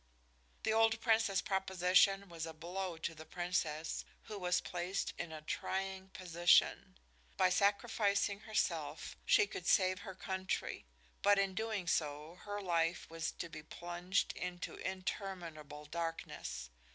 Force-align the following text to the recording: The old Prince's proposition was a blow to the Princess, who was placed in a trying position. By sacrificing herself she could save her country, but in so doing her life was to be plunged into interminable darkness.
The 0.63 0.73
old 0.73 0.99
Prince's 0.99 1.43
proposition 1.43 2.27
was 2.27 2.47
a 2.47 2.55
blow 2.55 2.97
to 2.97 3.13
the 3.13 3.23
Princess, 3.23 4.03
who 4.23 4.39
was 4.39 4.59
placed 4.59 5.13
in 5.19 5.31
a 5.31 5.43
trying 5.43 6.09
position. 6.09 6.97
By 7.37 7.51
sacrificing 7.51 8.39
herself 8.39 9.15
she 9.25 9.45
could 9.45 9.67
save 9.67 9.99
her 9.99 10.15
country, 10.15 10.87
but 11.21 11.37
in 11.37 11.51
so 11.51 11.53
doing 11.53 12.35
her 12.37 12.59
life 12.63 13.11
was 13.11 13.31
to 13.33 13.47
be 13.47 13.61
plunged 13.61 14.33
into 14.35 14.73
interminable 14.77 15.85
darkness. 15.85 16.71